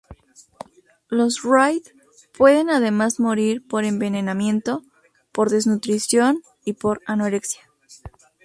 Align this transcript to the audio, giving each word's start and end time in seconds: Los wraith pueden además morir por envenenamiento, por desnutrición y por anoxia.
Los 1.09 1.43
wraith 1.43 1.89
pueden 2.35 2.71
además 2.71 3.19
morir 3.19 3.63
por 3.67 3.83
envenenamiento, 3.85 4.81
por 5.31 5.51
desnutrición 5.51 6.41
y 6.65 6.73
por 6.73 7.01
anoxia. 7.05 7.61